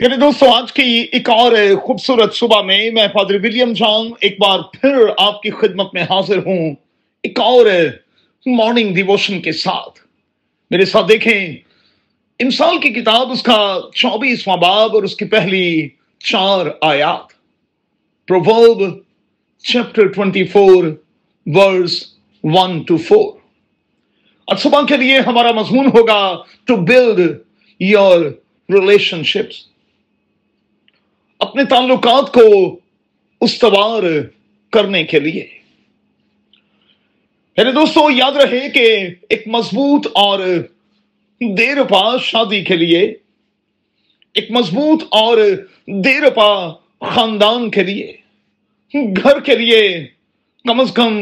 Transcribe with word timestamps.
میرے 0.00 0.16
دوستوں 0.16 0.48
آج 0.48 0.72
کی 0.72 1.06
ایک 1.12 1.30
اور 1.30 1.52
خوبصورت 1.82 2.34
صبح 2.34 2.62
میں 2.62 2.90
میں 2.90 3.08
پادری 3.08 3.36
ولیم 3.36 3.72
جان 3.72 4.10
ایک 4.20 4.40
بار 4.40 4.58
پھر 4.58 4.96
آپ 5.18 5.42
کی 5.42 5.50
خدمت 5.50 5.94
میں 5.94 6.02
حاضر 6.02 6.38
ہوں۔ 6.38 6.74
ایک 7.22 7.40
اور 7.40 7.66
مارننگ 8.46 8.94
ڈیووشن 8.94 9.40
کے 9.40 9.52
ساتھ۔ 9.52 10.00
میرے 10.70 10.84
ساتھ 10.84 11.08
دیکھیں 11.08 11.56
امسال 12.40 12.78
کی 12.78 12.88
کتاب، 12.88 13.30
اس 13.30 13.42
کا 13.42 13.80
چوبیسواں 13.94 14.56
باب 14.56 14.94
اور 14.94 15.02
اس 15.02 15.16
کی 15.16 15.24
پہلی 15.24 15.88
چار 16.18 16.66
آیات۔ 16.80 17.32
Proverb 18.28 18.98
chapter 19.62 20.06
twenty 20.06 20.44
four 20.44 20.84
verse 21.46 22.04
one 22.44 22.82
to 22.82 22.96
four 22.96 23.36
اور 24.44 24.56
صبح 24.56 24.80
کے 24.88 24.96
لیے 24.96 25.18
ہمارا 25.18 25.52
مضمون 25.52 25.86
ہوگا 25.86 26.42
to 26.64 26.76
build 26.76 27.38
your 27.80 28.20
relation 28.68 29.22
ships 29.22 29.73
اپنے 31.48 31.64
تعلقات 31.64 32.32
کو 32.32 32.78
استوار 33.40 34.02
کرنے 34.72 35.04
کے 35.04 35.20
لیے۔ 35.20 35.46
میرے 37.56 37.72
دوستو، 37.72 38.10
یاد 38.10 38.32
رہے 38.32 38.70
کہ 38.70 39.08
ایک 39.28 39.48
مضبوط 39.48 40.06
اور 40.14 40.38
دیر 41.40 41.84
پا 41.84 42.18
شادی 42.18 42.64
کے 42.64 42.76
لیے، 42.76 43.00
ایک 44.34 44.50
مضبوط 44.50 45.02
اور 45.10 45.38
دیر 45.86 46.30
پا 46.30 46.72
خاندان 47.00 47.70
کے 47.70 47.82
لیے، 47.82 48.16
گھر 48.94 49.40
کے 49.40 49.54
لیے 49.54 50.06
کم 50.64 50.80
از 50.80 50.92
کم 50.92 51.18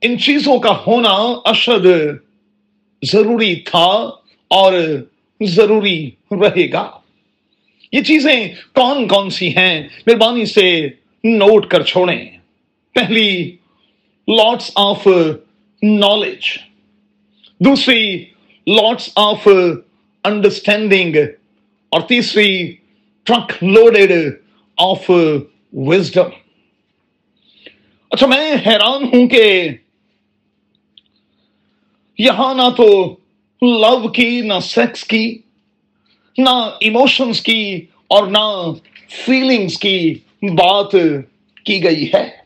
ان 0.00 0.18
چیزوں 0.18 0.58
کا 0.58 0.78
ہونا 0.86 1.14
اشد 1.44 1.86
ضروری 3.04 3.54
تھا 3.54 4.10
اور 4.48 4.72
ضروری 5.42 6.10
رہے 6.30 6.72
گا۔ 6.72 7.01
یہ 7.92 8.02
چیزیں 8.02 8.48
کون 8.74 9.08
کون 9.08 9.30
سی 9.30 9.56
ہیں؟ 9.56 9.88
مہربانی 10.06 10.44
سے 10.44 10.88
نوٹ 11.24 11.66
کر 11.70 11.82
چھوڑیں۔ 11.82 12.24
پہلی 12.92 13.56
لاٹس 14.28 14.70
آف 14.74 15.06
نالج 15.82 16.44
دوسری 17.58 18.24
لاٹس 18.66 19.10
آف 19.16 19.48
انڈرسٹینڈنگ 20.24 21.16
اور 21.88 22.00
تیسری 22.00 22.76
ٹرک 23.22 23.64
لوڈیڈ 23.64 24.12
آف 24.76 25.10
وزڈم 25.72 26.28
اچھا 28.10 28.26
میں 28.26 28.54
حیران 28.66 29.04
ہوں 29.04 29.26
کہ 29.26 29.68
یہاں 32.18 32.54
نہ 32.54 32.68
تو 32.76 33.16
لو 33.62 34.08
کی، 34.08 34.40
نہ 34.40 34.54
سیکس 34.62 35.04
کی 35.04 35.38
نہ 36.38 36.70
ایموشنس 36.80 37.40
کی 37.40 37.86
اور 38.08 38.26
نہ 38.26 38.72
فیلنگس 39.26 39.78
کی 39.78 40.14
بات 40.42 40.92
کی 41.64 41.84
گئی 41.84 42.10
ہے۔ 42.14 42.42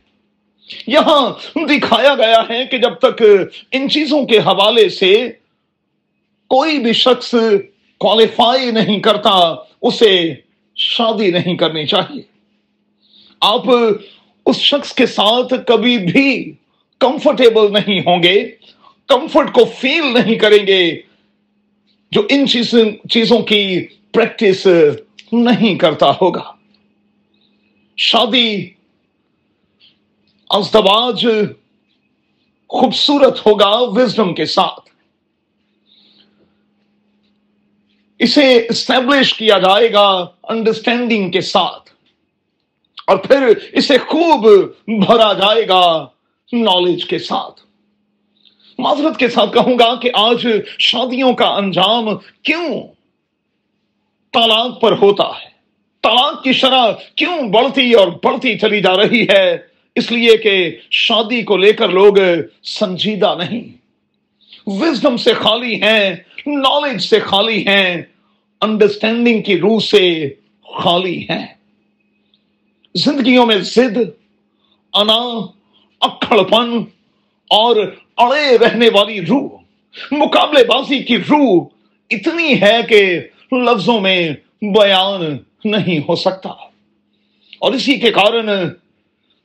یہاں 0.86 1.30
دکھایا 1.58 2.14
گیا 2.14 2.42
ہے 2.50 2.66
کہ 2.66 2.78
جب 2.78 2.94
تک 2.94 3.22
ان 3.72 3.88
چیزوں 3.88 4.26
کے 4.26 4.38
حوالے 4.38 4.88
سے 4.88 5.32
کوئی 6.48 6.78
بھی 6.78 6.92
شخص 6.92 7.34
کوالیفائی 7.98 8.70
نہیں 8.70 9.00
کرتا، 9.00 9.54
اسے 9.82 10.34
شادی 10.76 11.30
نہیں 11.30 11.56
کرنی 11.56 11.86
چاہیے۔ 11.86 12.22
آپ 13.40 13.64
اس 14.46 14.56
شخص 14.56 14.92
کے 14.92 15.06
ساتھ 15.06 15.54
کبھی 15.66 15.98
بھی 15.98 16.52
کمفرٹیبل 16.98 17.72
نہیں 17.72 18.00
ہوں 18.00 18.22
گے 18.22 18.50
کمفرٹ 19.06 19.52
کو 19.52 19.64
فیل 19.64 20.14
نہیں 20.14 20.34
کریں 20.34 20.66
گے۔ 20.66 21.00
جو 22.10 22.22
ان 22.28 22.46
چیزوں 23.10 23.42
کی 23.42 23.86
پریکٹس 24.12 24.66
نہیں 25.32 25.74
کرتا 25.74 26.10
ہوگا۔ 26.10 26.52
شادی 27.96 28.70
ازدواج 30.50 31.26
خوبصورت 32.68 33.46
ہوگا 33.46 33.68
وزڈم 33.68 34.34
کے 34.34 34.46
ساتھ۔ 34.46 34.90
اسے 38.18 38.66
اسٹیبلش 38.70 39.34
کیا 39.34 39.58
جائے 39.58 39.92
گا 39.92 40.26
انڈرسٹینڈنگ 40.42 41.30
کے 41.30 41.40
ساتھ۔ 41.40 41.90
اور 43.06 43.16
پھر 43.16 43.54
اسے 43.72 43.98
خوب 43.98 44.48
بھرا 44.86 45.32
جائے 45.32 45.68
گا 45.68 46.06
نالج 46.52 47.04
کے 47.04 47.18
ساتھ۔ 47.18 47.65
معذرت 48.78 49.18
کے 49.18 49.28
ساتھ 49.28 49.54
کہوں 49.54 49.78
گا 49.78 49.94
کہ 49.94 50.10
آج 50.14 50.46
شادیوں 50.78 51.32
کا 51.32 51.46
انجام 51.46 52.04
کیوں 52.42 52.82
طلاق 54.32 54.80
پر 54.80 54.92
ہوتا 54.92 55.24
ہے؟ 55.24 55.48
طلاق 56.02 56.42
کی 56.42 56.52
شرح 56.52 56.92
کیوں 57.14 57.48
بڑھتی 57.48 57.92
اور 57.92 58.08
بڑھتی 58.24 58.58
چلی 58.58 58.80
جا 58.80 58.96
رہی 58.96 59.26
ہے؟ 59.32 59.56
اس 59.94 60.12
لیے 60.12 60.36
کہ 60.36 60.76
شادی 60.90 61.42
کو 61.42 61.56
لے 61.56 61.72
کر 61.72 61.88
لوگ 61.88 62.14
سنجیدہ 62.62 63.34
نہیں۔ 63.38 63.76
وزڈم 64.66 65.16
سے 65.16 65.34
خالی 65.34 65.82
ہیں 65.82 66.16
نالج 66.46 67.02
سے 67.02 67.20
خالی 67.20 67.66
ہیں 67.66 68.02
انڈرسٹینڈنگ 68.60 69.42
کی 69.42 69.58
روح 69.58 69.80
سے 69.80 70.34
خالی 70.82 71.22
ہیں۔ 71.22 71.46
زندگیوں 72.94 73.46
میں 73.46 73.56
زد، 73.56 73.98
انا 74.92 75.46
اکھڑ 76.00 76.42
پن 76.42 76.84
اور 77.50 77.94
اڑے 78.16 78.58
رہنے 78.58 78.88
والی 78.92 79.20
روح، 79.20 79.48
مقابلے 80.10 80.64
بازی 80.64 80.98
کی 80.98 81.16
روح 81.16 81.66
اتنی 82.10 82.60
ہے 82.60 82.76
کہ 82.88 83.20
لفظوں 83.52 84.00
میں 84.00 84.30
بیان 84.62 85.36
نہیں 85.64 85.98
ہو 86.08 86.16
سکتا۔ 86.16 86.48
اور 87.58 87.72
اسی 87.72 87.98
کے 87.98 88.10
کارن 88.10 88.50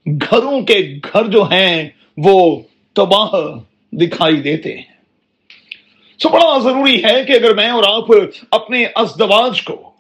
گھروں 0.06 0.62
کے 0.62 0.96
گھر 1.14 1.28
جو 1.28 1.44
ہیں، 1.44 1.90
وہ 2.18 2.60
تباہ 2.94 3.32
دکھائی 3.92 4.36
دیتے 4.36 4.76
ہیں۔ 4.76 4.92
تو 6.18 6.30
بڑا 6.30 6.58
ضروری 6.58 7.04
ہے 7.04 7.24
کہ 7.24 7.34
اگر 7.34 7.56
میں 7.56 7.70
اور 7.70 7.84
آپ 7.88 8.06
اپنے 8.52 8.86
ازدواج 8.96 9.62
کو 9.62 9.92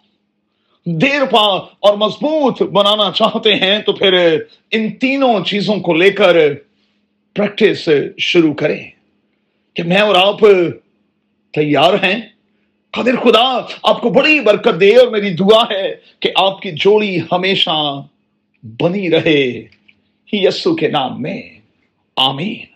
دیر 0.85 1.25
پا 1.31 1.41
اور 1.79 1.97
مضبوط 1.97 2.62
بنانا 2.62 3.12
چاہتے 3.16 3.56
ہیں، 3.56 3.79
تو 3.79 3.94
پھر 3.94 4.38
ان 4.72 4.91
تینوں 4.91 5.45
چیزوں 5.45 5.75
کو 5.75 5.94
لے 5.94 6.09
کر 6.09 6.38
پریکٹس 7.36 7.90
شروع 8.18 8.53
کریں 8.53 8.90
کہ 9.74 9.84
میں 9.84 9.97
اور 9.97 10.16
آپ 10.16 10.40
تیار 11.53 11.94
ہیں۔ 11.94 12.22
قدر 12.92 13.16
خدا، 13.16 13.66
آپ 13.84 14.02
کو 14.02 14.09
بڑی 14.09 14.40
برکت 14.40 14.81
دے 14.81 14.96
اور 14.96 15.08
میری 15.08 15.30
دعا 15.30 15.64
ہے 15.72 15.96
کہ 16.19 16.31
آپ 16.36 16.62
کی 16.62 16.72
جوڑی 16.72 17.18
ہمیشہ 17.31 18.02
بنی 18.64 19.12
رہے۔ 19.12 19.68
یسو 20.34 20.75
کے 20.75 20.88
نام 20.88 21.22
میں، 21.22 21.42
آمین۔ 22.16 22.70